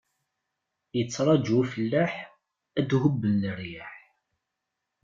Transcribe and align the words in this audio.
Ittṛaǧu 1.01 1.55
ufellaḥ, 1.61 2.13
ad 2.79 2.85
d-hubben 2.89 3.33
leryaḥ. 3.41 3.93